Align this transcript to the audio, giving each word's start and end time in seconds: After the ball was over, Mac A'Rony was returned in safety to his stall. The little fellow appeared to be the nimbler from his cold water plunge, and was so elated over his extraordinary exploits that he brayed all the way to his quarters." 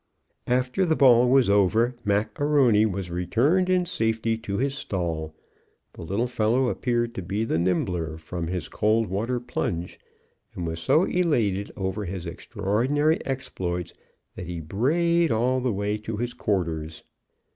After 0.47 0.83
the 0.83 0.95
ball 0.95 1.29
was 1.29 1.47
over, 1.47 1.93
Mac 2.03 2.33
A'Rony 2.39 2.91
was 2.91 3.11
returned 3.11 3.69
in 3.69 3.85
safety 3.85 4.35
to 4.39 4.57
his 4.57 4.73
stall. 4.73 5.35
The 5.93 6.01
little 6.01 6.25
fellow 6.25 6.69
appeared 6.69 7.13
to 7.13 7.21
be 7.21 7.45
the 7.45 7.59
nimbler 7.59 8.17
from 8.17 8.47
his 8.47 8.67
cold 8.67 9.05
water 9.09 9.39
plunge, 9.39 9.99
and 10.55 10.65
was 10.65 10.79
so 10.79 11.03
elated 11.03 11.71
over 11.77 12.05
his 12.05 12.25
extraordinary 12.25 13.23
exploits 13.27 13.93
that 14.33 14.47
he 14.47 14.59
brayed 14.59 15.29
all 15.29 15.59
the 15.61 15.71
way 15.71 15.99
to 15.99 16.17
his 16.17 16.33
quarters." 16.33 17.03